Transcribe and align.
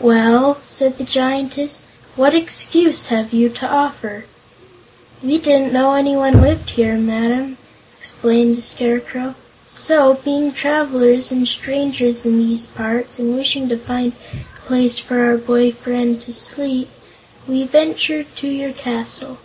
"Well," 0.00 0.56
said 0.64 0.96
the 0.96 1.04
Giantess, 1.04 1.82
"what 2.14 2.32
excuse 2.34 3.08
have 3.08 3.34
you 3.34 3.50
to 3.50 3.70
offer?" 3.70 4.24
"We 5.22 5.36
didn't 5.36 5.70
know 5.70 5.92
anyone 5.92 6.40
lived 6.40 6.70
here, 6.70 6.96
Madam," 6.96 7.58
explained 7.98 8.56
the 8.56 8.62
Scarecrow; 8.62 9.34
"so, 9.74 10.14
being 10.24 10.50
travelers 10.52 11.30
and 11.30 11.46
strangers 11.46 12.24
in 12.24 12.38
these 12.38 12.64
parts, 12.64 13.18
and 13.18 13.36
wishing 13.36 13.68
to 13.68 13.76
find 13.76 14.14
a 14.34 14.66
place 14.66 14.98
for 14.98 15.22
our 15.26 15.36
boy 15.36 15.72
friend 15.72 16.18
to 16.22 16.32
sleep, 16.32 16.88
we 17.46 17.64
ventured 17.64 18.34
to 18.36 18.46
enter 18.48 18.56
your 18.64 18.72
castle." 18.72 19.36